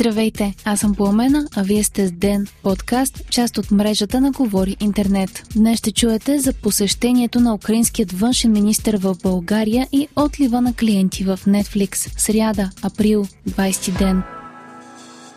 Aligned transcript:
Здравейте, 0.00 0.54
аз 0.64 0.80
съм 0.80 0.94
Пламена, 0.94 1.48
а 1.56 1.62
вие 1.62 1.84
сте 1.84 2.06
с 2.06 2.12
Ден, 2.12 2.46
подкаст, 2.62 3.30
част 3.30 3.58
от 3.58 3.70
мрежата 3.70 4.20
на 4.20 4.30
Говори 4.30 4.76
Интернет. 4.80 5.46
Днес 5.56 5.78
ще 5.78 5.92
чуете 5.92 6.38
за 6.38 6.52
посещението 6.52 7.40
на 7.40 7.54
украинският 7.54 8.12
външен 8.12 8.52
министр 8.52 8.98
в 8.98 9.16
България 9.22 9.88
и 9.92 10.08
отлива 10.16 10.60
на 10.60 10.74
клиенти 10.74 11.24
в 11.24 11.40
Netflix. 11.46 11.94
Сряда, 12.18 12.70
април, 12.82 13.26
20 13.48 13.98
ден. 13.98 14.35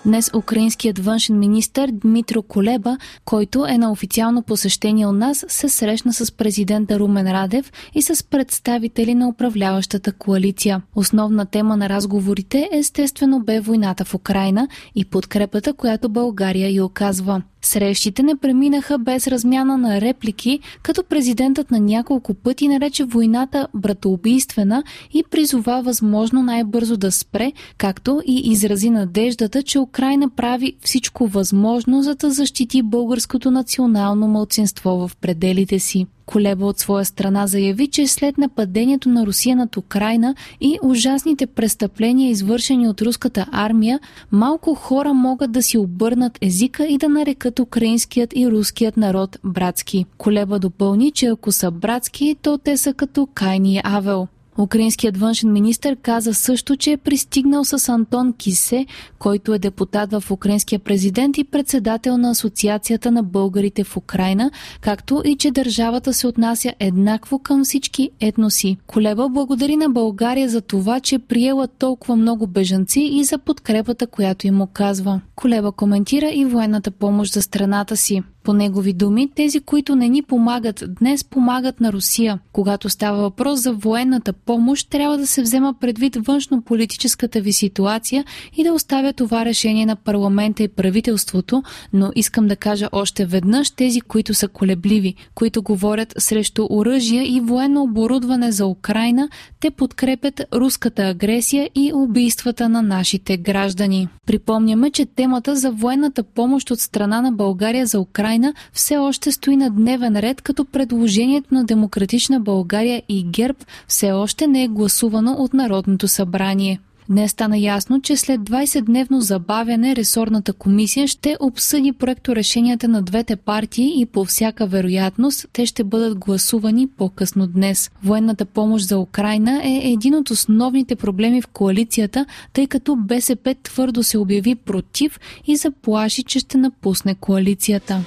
Днес 0.06 0.32
украинският 0.36 1.00
външен 1.00 1.40
министр 1.40 1.88
Дмитро 1.92 2.42
Колеба, 2.42 2.98
който 3.26 3.66
е 3.66 3.78
на 3.78 3.92
официално 3.92 4.44
посещение 4.44 5.08
у 5.08 5.12
нас, 5.12 5.46
се 5.48 5.70
срещна 5.70 6.14
с 6.14 6.32
президента 6.32 7.00
Румен 7.00 7.32
Радев 7.32 7.72
и 7.96 8.02
с 8.02 8.24
представители 8.24 9.16
на 9.16 9.30
управляващата 9.30 10.14
коалиция. 10.14 10.82
Основна 10.96 11.46
тема 11.46 11.78
на 11.78 11.90
разговорите 11.90 12.70
естествено 12.72 13.40
бе 13.40 13.60
войната 13.60 14.06
в 14.06 14.14
Украина 14.14 14.68
и 14.96 15.06
подкрепата, 15.06 15.74
която 15.74 16.10
България 16.10 16.70
й 16.70 16.82
оказва. 16.82 17.42
Срещите 17.62 18.24
не 18.24 18.36
преминаха 18.36 18.98
без 18.98 19.28
размяна 19.28 19.78
на 19.78 20.02
реплики, 20.02 20.60
като 20.84 21.04
президентът 21.04 21.72
на 21.72 21.80
няколко 21.80 22.34
пъти 22.34 22.68
нарече 22.68 23.04
войната 23.04 23.68
братоубийствена 23.74 24.84
и 25.14 25.24
призова 25.32 25.82
възможно 25.82 26.44
най-бързо 26.44 26.98
да 26.98 27.12
спре, 27.12 27.52
както 27.78 28.22
и 28.26 28.52
изрази 28.52 28.90
надеждата, 28.90 29.64
че 29.64 29.80
Украина 29.80 30.30
прави 30.30 30.74
всичко 30.82 31.28
възможно, 31.28 32.04
за 32.04 32.16
да 32.16 32.32
защити 32.32 32.82
българското 32.84 33.52
национално 33.52 34.28
мълцинство 34.28 35.08
в 35.08 35.12
пределите 35.22 35.80
си. 35.80 36.06
Колеба 36.30 36.66
от 36.66 36.80
своя 36.80 37.06
страна 37.06 37.48
заяви, 37.48 37.88
че 37.88 38.08
след 38.08 38.38
нападението 38.38 39.10
на 39.10 39.26
Русия 39.26 39.56
над 39.56 39.78
Украина 39.78 40.36
и 40.62 40.80
ужасните 40.84 41.48
престъпления, 41.48 42.30
извършени 42.30 42.88
от 42.88 43.02
руската 43.02 43.46
армия, 43.52 44.00
малко 44.32 44.76
хора 44.76 45.14
могат 45.14 45.52
да 45.52 45.64
си 45.64 45.78
обърнат 45.78 46.38
езика 46.42 46.86
и 46.86 46.98
да 46.98 47.10
нарекат 47.10 47.60
украинският 47.60 48.34
и 48.36 48.52
руският 48.52 48.98
народ 48.98 49.40
братски. 49.44 50.06
Колеба 50.18 50.60
допълни, 50.60 51.12
че 51.12 51.26
ако 51.26 51.52
са 51.52 51.72
братски, 51.72 52.36
то 52.42 52.58
те 52.58 52.78
са 52.78 52.94
като 52.94 53.28
Кайни 53.34 53.82
Авел. 53.84 54.28
Украинският 54.60 55.18
външен 55.18 55.52
министр 55.52 55.96
каза 55.96 56.34
също, 56.34 56.76
че 56.76 56.92
е 56.92 56.98
пристигнал 56.98 57.66
с 57.66 57.90
Антон 57.90 58.34
Кисе, 58.34 58.86
който 59.20 59.54
е 59.54 59.60
депутат 59.60 60.12
в 60.12 60.32
Украинския 60.32 60.80
президент 60.80 61.38
и 61.38 61.44
председател 61.44 62.18
на 62.18 62.30
Асоциацията 62.30 63.12
на 63.12 63.24
българите 63.24 63.84
в 63.84 63.98
Украина, 63.98 64.52
както 64.82 65.22
и 65.26 65.36
че 65.36 65.52
държавата 65.52 66.14
се 66.14 66.28
отнася 66.28 66.74
еднакво 66.80 67.40
към 67.40 67.64
всички 67.64 68.10
етноси. 68.20 68.78
Колеба 68.88 69.30
благодари 69.30 69.78
на 69.78 69.90
България 69.90 70.50
за 70.50 70.62
това, 70.62 71.00
че 71.00 71.20
приела 71.20 71.68
толкова 71.68 72.16
много 72.16 72.48
бежанци 72.48 73.10
и 73.12 73.24
за 73.24 73.38
подкрепата, 73.38 74.08
която 74.08 74.48
им 74.48 74.62
оказва. 74.62 75.22
Колеба 75.36 75.72
коментира 75.72 76.32
и 76.34 76.46
военната 76.46 76.92
помощ 76.92 77.34
за 77.34 77.42
страната 77.42 77.98
си. 77.98 78.24
По 78.50 78.54
негови 78.54 78.94
думи, 78.94 79.30
тези, 79.36 79.60
които 79.60 79.96
не 79.96 80.10
ни 80.10 80.22
помагат 80.22 80.84
днес, 81.00 81.24
помагат 81.24 81.82
на 81.82 81.94
Русия. 81.94 82.40
Когато 82.54 82.90
става 82.90 83.22
въпрос 83.22 83.60
за 83.60 83.74
военната 83.74 84.34
помощ, 84.34 84.90
трябва 84.90 85.18
да 85.18 85.28
се 85.28 85.42
взема 85.42 85.76
предвид 85.82 86.16
външно-политическата 86.16 87.42
ви 87.42 87.54
ситуация 87.54 88.26
и 88.58 88.64
да 88.64 88.74
оставя 88.74 89.14
това 89.14 89.46
решение 89.46 89.86
на 89.86 89.96
парламента 89.96 90.64
и 90.64 90.68
правителството, 90.68 91.64
но 91.94 92.12
искам 92.16 92.48
да 92.48 92.56
кажа 92.56 92.90
още 92.92 93.26
веднъж 93.26 93.72
тези, 93.72 94.02
които 94.02 94.34
са 94.34 94.48
колебливи, 94.48 95.16
които 95.36 95.62
говорят 95.62 96.14
срещу 96.18 96.68
оръжия 96.70 97.24
и 97.24 97.42
военно 97.42 97.84
оборудване 97.84 98.52
за 98.52 98.66
Украина, 98.66 99.30
те 99.60 99.72
подкрепят 99.72 100.42
руската 100.54 101.04
агресия 101.04 101.70
и 101.76 101.92
убийствата 101.94 102.70
на 102.70 102.82
нашите 102.82 103.38
граждани. 103.38 104.08
Припомняме, 104.26 104.92
че 104.92 105.06
темата 105.06 105.56
за 105.56 105.72
военната 105.72 106.24
помощ 106.24 106.72
от 106.72 106.80
страна 106.80 107.22
на 107.22 107.32
България 107.32 107.86
за 107.86 108.00
Украина 108.00 108.39
Украина 108.40 108.54
все 108.74 108.98
още 108.98 109.32
стои 109.32 109.58
на 109.58 109.70
дневен 109.70 110.16
ред, 110.16 110.42
като 110.42 110.66
предложението 110.66 111.54
на 111.54 111.66
Демократична 111.66 112.40
България 112.40 113.04
и 113.10 113.24
ГЕРБ 113.24 113.60
все 113.88 114.12
още 114.12 114.48
не 114.48 114.64
е 114.64 114.68
гласувано 114.68 115.32
от 115.32 115.54
Народното 115.54 116.08
събрание. 116.08 116.80
Днес 117.10 117.32
стана 117.32 117.58
ясно, 117.58 118.02
че 118.02 118.18
след 118.18 118.42
20-дневно 118.42 119.20
забавяне 119.20 119.96
ресорната 119.96 120.54
комисия 120.54 121.08
ще 121.08 121.38
обсъди 121.40 121.92
проекто 121.92 122.36
решенията 122.36 122.88
на 122.88 123.02
двете 123.02 123.36
партии 123.36 124.02
и 124.02 124.06
по 124.06 124.26
всяка 124.26 124.68
вероятност 124.68 125.46
те 125.54 125.66
ще 125.66 125.84
бъдат 125.84 126.20
гласувани 126.20 126.88
по-късно 126.88 127.48
днес. 127.48 127.92
Военната 128.04 128.46
помощ 128.46 128.88
за 128.88 129.00
Украина 129.00 129.62
е 129.64 129.92
един 129.92 130.16
от 130.16 130.30
основните 130.30 130.96
проблеми 130.96 131.42
в 131.42 131.48
коалицията, 131.48 132.26
тъй 132.54 132.68
като 132.68 132.96
БСП 132.96 133.56
твърдо 133.64 134.04
се 134.04 134.18
обяви 134.18 134.56
против 134.56 135.20
и 135.48 135.56
заплаши, 135.56 136.24
че 136.24 136.40
ще 136.40 136.58
напусне 136.58 137.16
коалицията. 137.16 138.02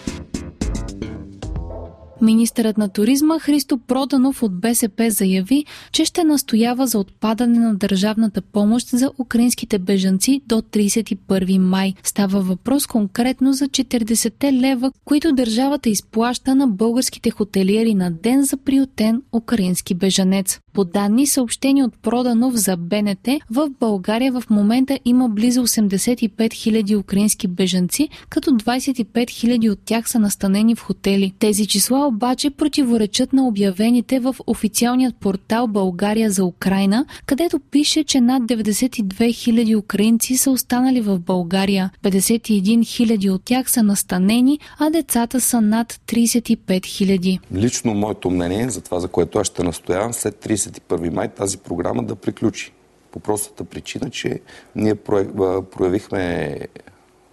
Министърът 2.22 2.78
на 2.78 2.88
туризма 2.88 3.38
Христо 3.38 3.78
Проданов 3.78 4.42
от 4.42 4.60
БСП 4.60 5.10
заяви, 5.10 5.64
че 5.92 6.04
ще 6.04 6.24
настоява 6.24 6.86
за 6.86 6.98
отпадане 6.98 7.58
на 7.58 7.74
държавната 7.74 8.42
помощ 8.42 8.88
за 8.88 9.10
украинските 9.18 9.78
бежанци 9.78 10.40
до 10.46 10.54
31 10.54 11.58
май. 11.58 11.94
Става 12.02 12.40
въпрос 12.40 12.86
конкретно 12.86 13.52
за 13.52 13.68
40 13.68 14.60
лева, 14.60 14.92
които 15.04 15.32
държавата 15.32 15.88
изплаща 15.88 16.54
на 16.54 16.66
българските 16.66 17.30
хотелиери 17.30 17.94
на 17.94 18.10
ден 18.10 18.44
за 18.44 18.56
приютен 18.56 19.22
украински 19.32 19.94
бежанец. 19.94 20.61
По 20.72 20.84
данни 20.84 21.26
съобщени 21.26 21.82
от 21.82 21.98
Проданов 22.02 22.54
за 22.54 22.76
БНТ, 22.76 23.28
в 23.50 23.70
България 23.80 24.32
в 24.32 24.44
момента 24.50 24.98
има 25.04 25.28
близо 25.28 25.66
85 25.66 26.32
000 26.36 26.98
украински 26.98 27.48
бежанци, 27.48 28.08
като 28.28 28.50
25 28.50 29.06
000 29.24 29.70
от 29.70 29.78
тях 29.84 30.10
са 30.10 30.18
настанени 30.18 30.74
в 30.74 30.80
хотели. 30.80 31.32
Тези 31.38 31.66
числа 31.66 32.06
обаче 32.06 32.50
противоречат 32.50 33.32
на 33.32 33.46
обявените 33.46 34.20
в 34.20 34.36
официалният 34.46 35.16
портал 35.16 35.66
България 35.66 36.30
за 36.30 36.44
Украина, 36.44 37.06
където 37.26 37.60
пише, 37.70 38.04
че 38.04 38.20
над 38.20 38.42
92 38.42 39.02
000 39.02 39.78
украинци 39.78 40.36
са 40.36 40.50
останали 40.50 41.00
в 41.00 41.18
България. 41.18 41.90
51 42.04 42.78
000 42.78 43.30
от 43.30 43.44
тях 43.44 43.70
са 43.70 43.82
настанени, 43.82 44.58
а 44.78 44.90
децата 44.90 45.40
са 45.40 45.60
над 45.60 45.92
35 45.92 46.56
000. 46.80 47.38
Лично 47.54 47.94
моето 47.94 48.30
мнение 48.30 48.70
за 48.70 48.80
това, 48.80 49.00
за 49.00 49.08
което 49.08 49.38
аз 49.38 49.46
ще 49.46 49.62
настоявам, 49.62 50.12
след 50.12 50.46
31 50.70 51.10
май 51.10 51.28
тази 51.28 51.58
програма 51.58 52.02
да 52.02 52.16
приключи. 52.16 52.72
По 53.10 53.20
простата 53.20 53.64
причина, 53.64 54.10
че 54.10 54.40
ние 54.76 54.94
проявихме 54.94 56.58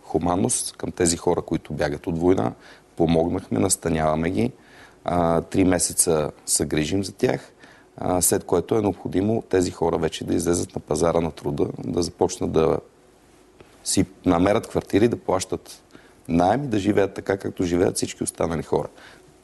хуманност 0.03 0.77
към 0.77 0.91
тези 0.91 1.17
хора, 1.17 1.41
които 1.41 1.73
бягат 1.73 2.07
от 2.07 2.17
война, 2.17 2.53
помогнахме, 2.95 3.59
настаняваме 3.59 4.29
ги, 4.29 4.51
три 5.49 5.63
месеца 5.63 6.31
се 6.45 6.65
грижим 6.65 7.03
за 7.03 7.11
тях, 7.11 7.51
след 8.19 8.43
което 8.43 8.75
е 8.75 8.81
необходимо 8.81 9.43
тези 9.49 9.71
хора 9.71 9.97
вече 9.97 10.23
да 10.23 10.35
излезат 10.35 10.75
на 10.75 10.81
пазара 10.81 11.21
на 11.21 11.31
труда, 11.31 11.67
да 11.77 12.03
започнат 12.03 12.51
да 12.51 12.79
си 13.83 14.05
намерят 14.25 14.67
квартири, 14.67 15.07
да 15.07 15.17
плащат 15.17 15.83
найем 16.27 16.63
и 16.63 16.67
да 16.67 16.79
живеят 16.79 17.13
така, 17.13 17.37
както 17.37 17.63
живеят 17.63 17.95
всички 17.95 18.23
останали 18.23 18.63
хора. 18.63 18.87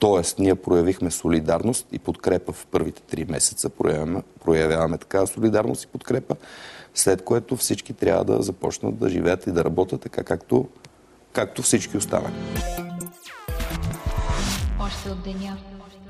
Тоест, 0.05 0.39
ние 0.39 0.55
проявихме 0.55 1.11
солидарност 1.11 1.87
и 1.91 1.99
подкрепа 1.99 2.53
в 2.53 2.65
първите 2.65 3.01
три 3.01 3.25
месеца. 3.25 3.69
Проявяваме, 3.69 4.21
проявяваме 4.43 4.97
такава 4.97 5.27
солидарност 5.27 5.83
и 5.83 5.87
подкрепа, 5.87 6.35
след 6.93 7.23
което 7.23 7.55
всички 7.55 7.93
трябва 7.93 8.25
да 8.25 8.41
започнат 8.41 8.99
да 8.99 9.09
живеят 9.09 9.47
и 9.47 9.51
да 9.51 9.63
работят 9.63 10.01
така, 10.01 10.23
както, 10.23 10.67
както 11.33 11.61
всички 11.61 11.97
останали. 11.97 12.33
Още 14.79 15.09
от 15.09 15.23
деня. 15.23 15.57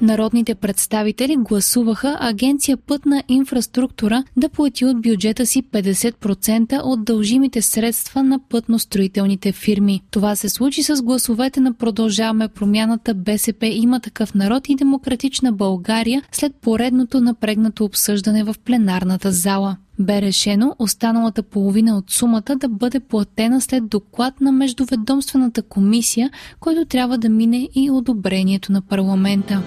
Народните 0.02 0.56
представители 0.56 1.36
гласуваха 1.36 2.18
Агенция 2.20 2.78
Пътна 2.78 3.24
инфраструктура 3.28 4.24
да 4.38 4.50
плати 4.50 4.86
от 4.86 5.02
бюджета 5.02 5.46
си 5.46 5.64
50% 5.64 6.82
от 6.84 7.06
дължимите 7.06 7.62
средства 7.62 8.24
на 8.24 8.40
пътностроителните 8.50 9.52
фирми. 9.52 10.02
Това 10.12 10.36
се 10.36 10.50
случи 10.50 10.84
с 10.84 11.02
гласовете 11.02 11.60
на 11.60 11.74
Продължаваме 11.74 12.48
промяната 12.48 13.14
БСП 13.14 13.66
има 13.66 14.00
такъв 14.00 14.34
народ 14.34 14.70
и 14.70 14.76
Демократична 14.76 15.52
България 15.52 16.22
след 16.32 16.56
поредното 16.56 17.22
напрегнато 17.22 17.86
обсъждане 17.86 18.44
в 18.44 18.56
пленарната 18.66 19.32
зала. 19.32 19.78
Бе 20.00 20.22
решено 20.22 20.76
останалата 20.80 21.44
половина 21.44 21.98
от 21.98 22.12
сумата 22.12 22.56
да 22.56 22.70
бъде 22.70 23.00
платена 23.00 23.62
след 23.62 23.88
доклад 23.88 24.42
на 24.42 24.52
Междуведомствената 24.52 25.62
комисия, 25.62 26.30
който 26.60 26.86
трябва 26.86 27.18
да 27.18 27.30
мине 27.30 27.70
и 27.76 27.92
одобрението 27.92 28.72
на 28.72 28.82
парламента. 28.82 29.64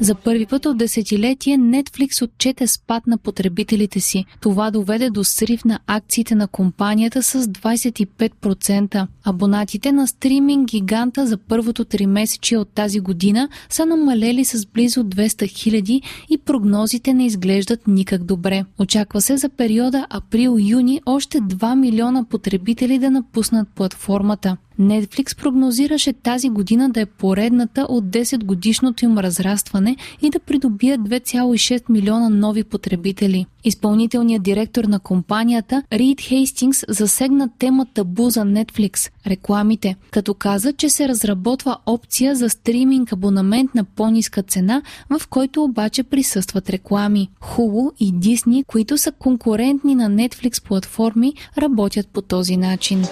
За 0.00 0.14
първи 0.14 0.46
път 0.46 0.66
от 0.66 0.78
десетилетие 0.78 1.58
Netflix 1.58 2.24
отчете 2.24 2.66
спад 2.66 3.06
на 3.06 3.18
потребителите 3.18 4.00
си. 4.00 4.24
Това 4.40 4.70
доведе 4.70 5.10
до 5.10 5.24
срив 5.24 5.64
на 5.64 5.78
акциите 5.86 6.34
на 6.34 6.48
компанията 6.48 7.22
с 7.22 7.42
25%. 7.42 9.06
Абонатите 9.24 9.92
на 9.92 10.06
стриминг 10.06 10.68
гиганта 10.68 11.26
за 11.26 11.36
първото 11.36 11.84
три 11.84 12.06
месечи 12.06 12.56
от 12.56 12.68
тази 12.68 13.00
година 13.00 13.48
са 13.68 13.86
намалели 13.86 14.44
с 14.44 14.66
близо 14.66 15.04
200 15.04 15.48
хиляди 15.48 16.02
и 16.30 16.38
прогнозите 16.38 17.14
не 17.14 17.26
изглеждат 17.26 17.86
никак 17.86 18.24
добре. 18.24 18.64
Очаква 18.78 19.20
се 19.20 19.36
за 19.36 19.48
периода 19.48 20.06
април-юни 20.10 21.00
още 21.06 21.38
2 21.38 21.74
милиона 21.74 22.24
потребители 22.24 22.98
да 22.98 23.10
напуснат 23.10 23.68
платформата. 23.68 24.56
Netflix 24.80 25.36
прогнозираше 25.36 26.12
тази 26.12 26.48
година 26.48 26.90
да 26.90 27.00
е 27.00 27.06
поредната 27.06 27.86
от 27.88 28.04
10 28.04 28.44
годишното 28.44 29.04
им 29.04 29.18
разрастване 29.18 29.96
и 30.22 30.30
да 30.30 30.40
придобият 30.40 31.00
2,6 31.00 31.82
милиона 31.88 32.28
нови 32.28 32.64
потребители. 32.64 33.46
Изпълнителният 33.64 34.42
директор 34.42 34.84
на 34.84 35.00
компанията 35.00 35.82
Рид 35.92 36.20
Хейстингс 36.20 36.84
засегна 36.88 37.48
тема 37.58 37.86
табу 37.94 38.30
за 38.30 38.40
Netflix– 38.40 39.10
рекламите, 39.26 39.96
като 40.10 40.34
каза, 40.34 40.72
че 40.72 40.88
се 40.88 41.08
разработва 41.08 41.76
опция 41.86 42.36
за 42.36 42.50
стриминг 42.50 43.12
абонамент 43.12 43.74
на 43.74 43.84
по-ниска 43.84 44.42
цена, 44.42 44.82
в 45.10 45.28
който 45.28 45.64
обаче 45.64 46.02
присъстват 46.02 46.70
реклами. 46.70 47.30
Hulu 47.40 47.90
и 48.00 48.14
Disney, 48.14 48.64
които 48.66 48.98
са 48.98 49.12
конкурентни 49.12 49.94
на 49.94 50.10
Netflix 50.10 50.64
платформи, 50.64 51.34
работят 51.58 52.08
по 52.08 52.22
този 52.22 52.56
начин. 52.56 53.02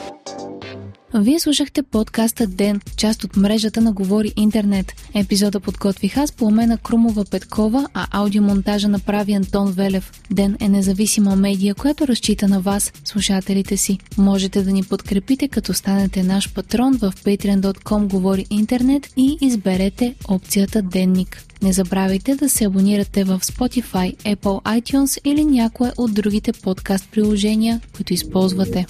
Вие 1.16 1.40
слушахте 1.40 1.82
подкаста 1.82 2.46
Ден, 2.46 2.81
част 2.96 3.25
от 3.25 3.37
мрежата 3.37 3.81
на 3.81 3.93
Говори 3.93 4.32
Интернет. 4.37 4.93
Епизода 5.14 5.61
подготвих 5.61 6.16
аз 6.16 6.32
по 6.32 6.44
умена 6.44 6.78
Крумова 6.78 7.25
Петкова, 7.25 7.88
а 7.94 8.06
аудиомонтажа 8.11 8.88
направи 8.88 9.32
Антон 9.32 9.72
Велев. 9.72 10.12
Ден 10.31 10.56
е 10.61 10.69
независима 10.69 11.37
медия, 11.37 11.75
която 11.75 12.08
разчита 12.08 12.49
на 12.49 12.61
вас, 12.61 12.93
слушателите 13.05 13.76
си. 13.76 13.99
Можете 14.19 14.62
да 14.62 14.72
ни 14.72 14.82
подкрепите, 14.82 15.49
като 15.49 15.75
станете 15.75 16.22
наш 16.22 16.52
патрон 16.52 16.93
в 16.93 17.12
patreon.com 17.25 18.06
Говори 18.06 18.46
Интернет 18.50 19.08
и 19.17 19.38
изберете 19.40 20.14
опцията 20.28 20.82
Денник. 20.82 21.43
Не 21.62 21.72
забравяйте 21.72 22.34
да 22.37 22.49
се 22.49 22.64
абонирате 22.64 23.25
в 23.25 23.40
Spotify, 23.40 24.17
Apple 24.17 24.81
iTunes 24.81 25.20
или 25.25 25.44
някое 25.44 25.93
от 25.96 26.14
другите 26.14 26.52
подкаст 26.52 27.08
приложения, 27.12 27.81
които 27.96 28.14
използвате. 28.14 28.87